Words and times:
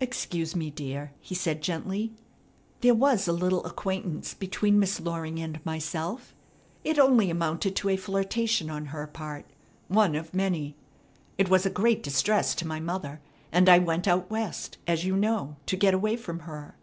"Excuse 0.00 0.56
me, 0.56 0.70
dear," 0.70 1.12
he 1.20 1.34
said 1.34 1.60
gently, 1.60 2.10
"There 2.80 2.94
was 2.94 3.28
a 3.28 3.32
little 3.34 3.62
acquaintance 3.66 4.32
between 4.32 4.78
Miss 4.78 4.98
Loring 5.00 5.38
and 5.38 5.62
myself. 5.66 6.34
It 6.82 6.98
only 6.98 7.28
amounted 7.28 7.76
to 7.76 7.90
a 7.90 7.98
flirtation 7.98 8.70
on 8.70 8.86
her 8.86 9.06
part, 9.06 9.44
one 9.88 10.14
of 10.16 10.32
many. 10.32 10.76
It 11.36 11.50
was 11.50 11.66
a 11.66 11.70
great 11.70 12.02
distress 12.02 12.54
to 12.54 12.66
my 12.66 12.80
mother, 12.80 13.20
and 13.52 13.68
I 13.68 13.78
went 13.78 14.08
out 14.08 14.30
West, 14.30 14.78
as 14.86 15.04
you 15.04 15.14
know, 15.14 15.56
to 15.66 15.76
get 15.76 15.92
away 15.92 16.16
from 16.16 16.38
her. 16.48 16.78